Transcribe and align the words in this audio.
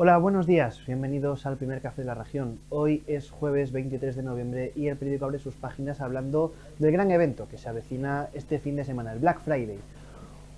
Hola, 0.00 0.16
buenos 0.16 0.46
días, 0.46 0.80
bienvenidos 0.86 1.44
al 1.44 1.56
primer 1.56 1.80
café 1.80 2.02
de 2.02 2.06
la 2.06 2.14
región. 2.14 2.60
Hoy 2.68 3.02
es 3.08 3.32
jueves 3.32 3.72
23 3.72 4.14
de 4.14 4.22
noviembre 4.22 4.72
y 4.76 4.86
el 4.86 4.96
periódico 4.96 5.24
abre 5.24 5.40
sus 5.40 5.56
páginas 5.56 6.00
hablando 6.00 6.54
del 6.78 6.92
gran 6.92 7.10
evento 7.10 7.48
que 7.50 7.58
se 7.58 7.68
avecina 7.68 8.28
este 8.32 8.60
fin 8.60 8.76
de 8.76 8.84
semana, 8.84 9.12
el 9.12 9.18
Black 9.18 9.40
Friday. 9.40 9.80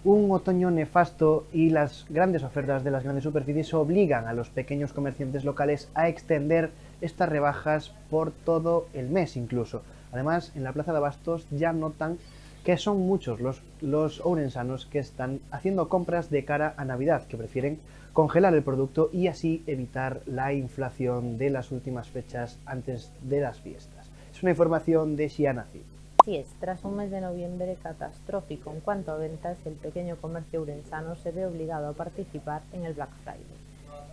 Un 0.05 0.31
otoño 0.31 0.71
nefasto 0.71 1.47
y 1.55 1.71
las 1.71 2.05
grandes 2.11 2.43
ofertas 2.43 2.85
de 2.85 2.91
las 2.91 3.03
grandes 3.03 3.25
superficies 3.25 3.73
obligan 3.73 4.29
a 4.29 4.35
los 4.35 4.51
pequeños 4.51 4.93
comerciantes 4.93 5.45
locales 5.45 5.89
a 5.95 6.09
extender 6.09 6.71
estas 7.01 7.31
rebajas 7.31 7.95
por 8.11 8.33
todo 8.33 8.89
el 8.93 9.09
mes 9.09 9.39
incluso. 9.39 9.81
Además, 10.13 10.53
en 10.55 10.65
la 10.65 10.73
plaza 10.73 10.93
de 10.93 10.99
Abastos 10.99 11.47
ya 11.51 11.73
notan 11.73 12.19
que 12.65 12.77
son 12.77 12.99
muchos 13.07 13.41
los, 13.41 13.63
los 13.81 14.21
ourensanos 14.21 14.87
que 14.87 14.99
están 14.99 15.41
haciendo 15.51 15.89
compras 15.89 16.31
de 16.31 16.45
cara 16.45 16.75
a 16.77 16.85
Navidad, 16.85 17.27
que 17.27 17.37
prefieren 17.37 17.81
congelar 18.13 18.55
el 18.55 18.63
producto 18.63 19.09
y 19.13 19.29
así 19.29 19.63
evitar 19.67 20.21
la 20.27 20.53
inflación 20.53 21.39
de 21.39 21.51
las 21.51 21.73
últimas 21.73 22.09
fechas 22.09 22.59
antes 22.67 23.13
de 23.23 23.41
las 23.41 23.61
fiestas. 23.61 24.11
Es 24.33 24.43
una 24.43 24.51
información 24.51 25.17
de 25.17 25.29
Xianaci. 25.29 25.83
Así 26.23 26.37
es, 26.37 26.49
tras 26.61 26.85
un 26.85 26.97
mes 26.97 27.11
de 27.11 27.23
noviembre 27.23 27.79
catastrófico 27.83 28.71
en 28.73 28.81
cuanto 28.81 29.13
a 29.13 29.17
ventas, 29.17 29.57
el 29.65 29.75
pequeño 29.75 30.17
comercio 30.17 30.61
urensano 30.61 31.17
se 31.17 31.31
ve 31.31 31.47
obligado 31.47 31.89
a 31.89 31.93
participar 31.95 32.63
en 32.73 32.85
el 32.85 32.93
Black 32.93 33.11
Friday. 33.23 33.61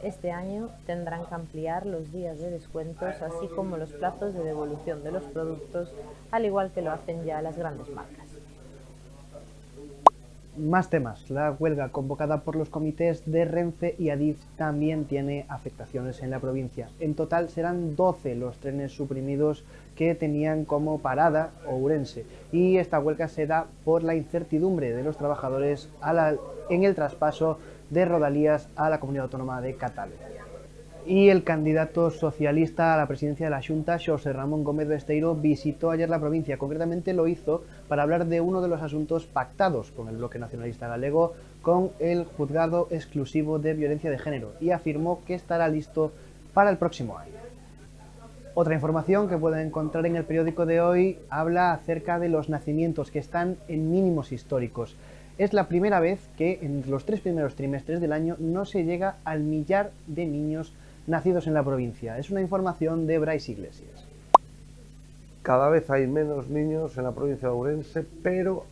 Este 0.03 0.31
año 0.31 0.70
tendrán 0.86 1.25
que 1.25 1.36
ampliar 1.36 1.86
los 1.86 2.11
días 2.11 2.38
de 2.38 2.52
descuentos, 2.52 3.22
así 3.22 3.48
como 3.55 3.77
los 3.77 3.91
plazos 3.91 4.34
de 4.34 4.44
devolución 4.44 5.03
de 5.03 5.11
los 5.11 5.23
productos, 5.23 5.91
al 6.31 6.45
igual 6.45 6.72
que 6.72 6.84
lo 6.84 6.91
hacen 6.91 7.25
ya 7.25 7.41
las 7.41 7.58
grandes 7.58 7.89
marcas. 7.89 8.27
Más 10.57 10.89
temas. 10.89 11.29
La 11.29 11.52
huelga 11.52 11.89
convocada 11.89 12.41
por 12.41 12.55
los 12.55 12.70
comités 12.70 13.23
de 13.29 13.45
Renfe 13.45 13.95
y 14.00 14.09
Adif 14.09 14.38
también 14.55 15.05
tiene 15.05 15.45
afectaciones 15.49 16.23
en 16.23 16.31
la 16.31 16.39
provincia. 16.39 16.89
En 16.99 17.14
total 17.14 17.49
serán 17.49 17.95
12 17.95 18.36
los 18.36 18.58
trenes 18.58 18.91
suprimidos 18.91 19.64
que 19.95 20.16
tenían 20.16 20.66
como 20.66 20.97
parada 20.97 21.52
Ourense. 21.67 22.25
Y 22.52 22.77
esta 22.77 22.99
huelga 22.99 23.27
se 23.27 23.45
da 23.45 23.67
por 23.86 24.03
la 24.03 24.16
incertidumbre 24.16 24.94
de 24.94 25.03
los 25.03 25.17
trabajadores 25.17 25.89
en 26.69 26.83
el 26.83 26.95
traspaso 26.95 27.59
de 27.92 28.05
Rodalías 28.05 28.67
a 28.75 28.89
la 28.89 28.99
Comunidad 28.99 29.25
Autónoma 29.25 29.61
de 29.61 29.75
Cataluña 29.75 30.47
y 31.08 31.30
el 31.30 31.45
candidato 31.45 32.11
socialista 32.11 32.94
a 32.94 32.97
la 32.97 33.08
presidencia 33.08 33.45
de 33.45 33.52
la 33.52 33.63
Junta, 33.66 33.97
José 33.97 34.33
Ramón 34.33 34.66
Gómez 34.66 34.89
Besteiro, 34.89 35.36
visitó 35.36 35.89
ayer 35.89 36.09
la 36.09 36.19
provincia. 36.19 36.58
Concretamente 36.58 37.14
lo 37.14 37.27
hizo 37.27 37.64
para 37.88 38.03
hablar 38.03 38.25
de 38.25 38.41
uno 38.41 38.61
de 38.61 38.67
los 38.67 38.81
asuntos 38.81 39.25
pactados 39.25 39.91
con 39.91 40.09
el 40.09 40.17
bloque 40.17 40.38
nacionalista 40.38 40.89
galego 40.89 41.33
con 41.61 41.91
el 41.99 42.25
juzgado 42.25 42.88
exclusivo 42.91 43.58
de 43.58 43.73
violencia 43.73 44.11
de 44.11 44.19
género 44.19 44.52
y 44.59 44.72
afirmó 44.72 45.22
que 45.25 45.33
estará 45.33 45.69
listo 45.69 46.11
para 46.53 46.69
el 46.69 46.77
próximo 46.77 47.17
año. 47.17 47.31
Otra 48.53 48.75
información 48.75 49.30
que 49.30 49.38
pueden 49.38 49.67
encontrar 49.67 50.05
en 50.05 50.17
el 50.17 50.25
periódico 50.25 50.66
de 50.66 50.81
hoy 50.81 51.19
habla 51.30 51.71
acerca 51.71 52.19
de 52.19 52.27
los 52.27 52.49
nacimientos 52.49 53.11
que 53.11 53.19
están 53.19 53.55
en 53.69 53.92
mínimos 53.92 54.33
históricos. 54.33 54.97
Es 55.38 55.53
la 55.53 55.67
primera 55.67 55.99
vez 55.99 56.27
que 56.38 56.59
en 56.64 56.83
los 56.89 57.05
tres 57.05 57.21
primeros 57.21 57.55
trimestres 57.55 58.02
del 58.02 58.11
año 58.11 58.36
no 58.39 58.66
se 58.66 58.83
llega 58.83 59.17
al 59.23 59.42
millar 59.42 59.92
de 60.08 60.25
niños 60.25 60.73
nacidos 61.08 61.47
en 61.47 61.53
la 61.53 61.63
provincia. 61.63 62.17
Es 62.17 62.30
una 62.30 62.41
información 62.41 63.08
de 63.08 63.17
Bryce 63.17 63.53
Iglesias. 63.53 64.05
Cada 65.41 65.69
vez 65.69 65.89
hay 65.89 66.05
menos 66.08 66.49
niños 66.49 66.97
en 66.97 67.05
la 67.05 67.14
provincia 67.14 67.47
de 67.47 67.53
Ourense, 67.53 68.05
pero 68.22 68.66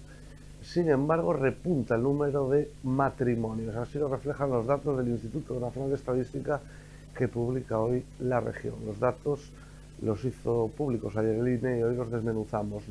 sin 0.62 0.90
embargo 0.90 1.32
repunta 1.32 1.96
el 1.96 2.04
número 2.04 2.50
de 2.50 2.70
matrimonios. 2.84 3.76
Así 3.76 3.98
lo 3.98 4.10
reflejan 4.10 4.50
los 4.50 4.66
datos 4.66 4.98
del 4.98 5.08
Instituto 5.08 5.58
Nacional 5.60 5.90
de 5.90 5.96
Estadística 5.96 6.60
que 7.18 7.30
publica 7.30 7.80
hoy 7.80 8.04
la 8.20 8.42
región. 8.42 8.76
Los 8.86 9.00
datos 9.00 9.52
los 10.02 10.26
hizo 10.26 10.70
públicos 10.76 11.16
ayer 11.16 11.36
el 11.36 11.48
INE 11.48 11.80
y 11.80 11.84
hoy 11.84 11.96
los 11.96 12.12
desmenuzamos. 12.12 12.84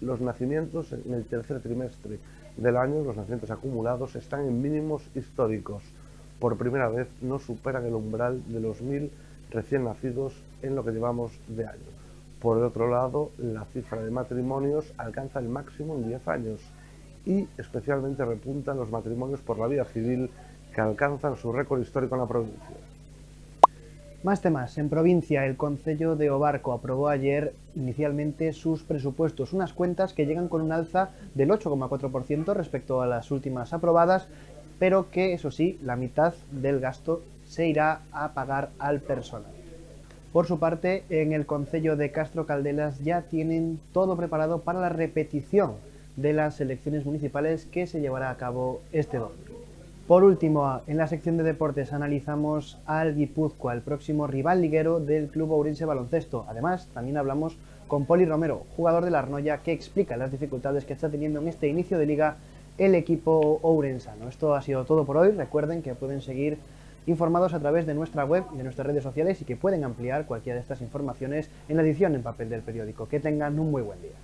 los 0.00 0.20
nacimientos 0.22 0.92
en 0.92 1.12
el 1.12 1.24
tercer 1.26 1.60
trimestre 1.60 2.18
del 2.56 2.76
año, 2.78 3.04
los 3.04 3.16
nacimientos 3.16 3.50
acumulados, 3.50 4.16
están 4.16 4.46
en 4.46 4.62
mínimos 4.62 5.02
históricos 5.14 5.82
por 6.38 6.56
primera 6.56 6.88
vez 6.88 7.08
no 7.20 7.38
superan 7.38 7.86
el 7.86 7.94
umbral 7.94 8.42
de 8.48 8.60
los 8.60 8.80
mil 8.82 9.10
recién 9.50 9.84
nacidos 9.84 10.34
en 10.62 10.74
lo 10.74 10.84
que 10.84 10.92
llevamos 10.92 11.32
de 11.48 11.66
año. 11.66 12.06
Por 12.40 12.58
el 12.58 12.64
otro 12.64 12.90
lado, 12.90 13.30
la 13.38 13.64
cifra 13.66 14.02
de 14.02 14.10
matrimonios 14.10 14.92
alcanza 14.98 15.38
el 15.38 15.48
máximo 15.48 15.94
en 15.94 16.08
10 16.08 16.28
años 16.28 16.60
y 17.24 17.48
especialmente 17.58 18.24
repuntan 18.24 18.76
los 18.76 18.90
matrimonios 18.90 19.40
por 19.40 19.58
la 19.58 19.66
vía 19.66 19.84
civil 19.84 20.30
que 20.74 20.80
alcanzan 20.80 21.36
su 21.36 21.52
récord 21.52 21.80
histórico 21.80 22.14
en 22.14 22.20
la 22.20 22.28
provincia. 22.28 22.76
Más 24.22 24.42
temas. 24.42 24.76
En 24.76 24.88
provincia, 24.88 25.46
el 25.46 25.56
Concello 25.56 26.16
de 26.16 26.30
Obarco 26.30 26.72
aprobó 26.72 27.08
ayer 27.08 27.54
inicialmente 27.74 28.52
sus 28.52 28.82
presupuestos, 28.82 29.52
unas 29.52 29.72
cuentas 29.72 30.12
que 30.12 30.26
llegan 30.26 30.48
con 30.48 30.62
un 30.62 30.72
alza 30.72 31.10
del 31.34 31.50
8,4% 31.50 32.54
respecto 32.54 33.00
a 33.00 33.06
las 33.06 33.30
últimas 33.30 33.72
aprobadas 33.72 34.28
pero 34.78 35.10
que 35.10 35.32
eso 35.32 35.50
sí, 35.50 35.78
la 35.82 35.96
mitad 35.96 36.34
del 36.50 36.80
gasto 36.80 37.22
se 37.46 37.68
irá 37.68 38.00
a 38.12 38.32
pagar 38.34 38.70
al 38.78 39.00
personal. 39.00 39.52
Por 40.32 40.46
su 40.46 40.58
parte, 40.58 41.04
en 41.08 41.32
el 41.32 41.46
Concello 41.46 41.96
de 41.96 42.10
Castro 42.10 42.44
Caldelas 42.44 43.02
ya 43.02 43.22
tienen 43.22 43.80
todo 43.92 44.16
preparado 44.16 44.60
para 44.60 44.80
la 44.80 44.90
repetición 44.90 45.72
de 46.16 46.32
las 46.32 46.60
elecciones 46.60 47.06
municipales 47.06 47.66
que 47.66 47.86
se 47.86 48.00
llevará 48.00 48.30
a 48.30 48.36
cabo 48.36 48.80
este 48.92 49.18
domingo. 49.18 49.56
Por 50.06 50.22
último, 50.22 50.82
en 50.86 50.98
la 50.98 51.08
sección 51.08 51.36
de 51.36 51.42
deportes 51.42 51.92
analizamos 51.92 52.78
al 52.86 53.16
Guipúzcoa, 53.16 53.72
el 53.72 53.80
próximo 53.80 54.26
rival 54.26 54.60
liguero 54.60 55.00
del 55.00 55.28
Club 55.28 55.50
Ourense 55.50 55.84
Baloncesto. 55.84 56.46
Además, 56.48 56.88
también 56.94 57.16
hablamos 57.16 57.56
con 57.88 58.04
Poli 58.04 58.24
Romero, 58.24 58.66
jugador 58.76 59.04
de 59.04 59.10
la 59.10 59.18
Arnoya, 59.20 59.58
que 59.58 59.72
explica 59.72 60.16
las 60.16 60.30
dificultades 60.30 60.84
que 60.84 60.92
está 60.92 61.08
teniendo 61.08 61.40
en 61.40 61.48
este 61.48 61.66
inicio 61.66 61.98
de 61.98 62.06
liga 62.06 62.36
el 62.78 62.94
equipo 62.94 63.58
ourensano. 63.62 64.28
Esto 64.28 64.54
ha 64.54 64.62
sido 64.62 64.84
todo 64.84 65.04
por 65.04 65.16
hoy. 65.16 65.30
Recuerden 65.30 65.82
que 65.82 65.94
pueden 65.94 66.20
seguir 66.20 66.58
informados 67.06 67.54
a 67.54 67.60
través 67.60 67.86
de 67.86 67.94
nuestra 67.94 68.24
web 68.24 68.44
y 68.52 68.56
de 68.58 68.64
nuestras 68.64 68.86
redes 68.86 69.02
sociales 69.02 69.40
y 69.40 69.44
que 69.44 69.56
pueden 69.56 69.84
ampliar 69.84 70.26
cualquiera 70.26 70.56
de 70.56 70.62
estas 70.62 70.80
informaciones 70.80 71.50
en 71.68 71.76
la 71.76 71.82
edición 71.82 72.14
en 72.14 72.22
papel 72.22 72.48
del 72.48 72.62
periódico. 72.62 73.08
Que 73.08 73.20
tengan 73.20 73.58
un 73.58 73.70
muy 73.70 73.82
buen 73.82 74.00
día. 74.02 74.15